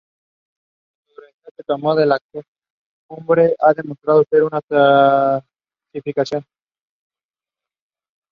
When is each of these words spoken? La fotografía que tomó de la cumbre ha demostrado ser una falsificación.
La 1.05 1.13
fotografía 1.13 1.51
que 1.55 1.63
tomó 1.63 1.93
de 1.95 2.07
la 2.07 2.19
cumbre 3.07 3.55
ha 3.59 3.71
demostrado 3.75 4.23
ser 4.31 4.41
una 4.41 4.59
falsificación. 4.67 6.43